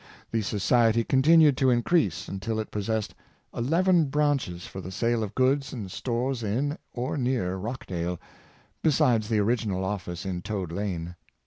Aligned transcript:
The 0.31 0.41
society 0.41 1.03
continued 1.03 1.55
to 1.57 1.69
increase 1.69 2.27
until 2.27 2.59
it 2.59 2.71
possessed 2.71 3.13
eleven 3.53 4.05
branches 4.05 4.65
for 4.65 4.81
the 4.81 4.89
sale 4.91 5.21
of 5.21 5.35
goods 5.35 5.73
and 5.73 5.91
stores 5.91 6.41
in 6.41 6.79
or 6.91 7.17
near 7.17 7.53
Rochdale, 7.55 8.19
besides 8.81 9.29
the 9.29 9.37
original 9.37 9.85
office 9.85 10.25
in 10.25 10.41
Toad 10.41 10.71
Lane. 10.71 11.13